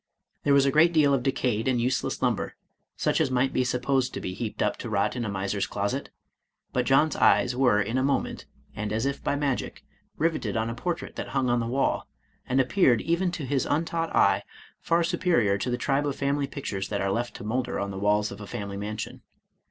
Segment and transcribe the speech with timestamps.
[0.41, 2.55] There was a great deal of decayed and useless lumber,
[2.97, 6.09] such as might be supposed to be heaped up to rot in a miser's closet;
[6.73, 9.83] but John's eyes were in a moment, and as if by magic,
[10.17, 12.07] riveted on a portrait that hung on the wall,
[12.47, 14.41] and appeared, even to his untaught eye,
[14.79, 17.99] far superior to the tribe of family pictures that are left to molder on the
[17.99, 19.21] walls of a family mansion.